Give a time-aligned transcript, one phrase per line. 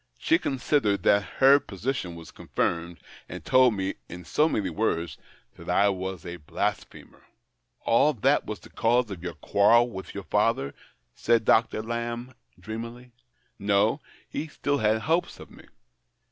[0.17, 2.97] He considered that her position was confirmed,
[3.29, 5.19] and told me, in so many words,
[5.59, 7.27] that I was a blasphemer.""
[7.85, 10.73] And that was the cause of your quarrel with your father?"
[11.13, 11.83] said Dr.
[11.83, 13.11] Lamb, dreamily.''
[13.73, 15.65] No, he still had hopes of me.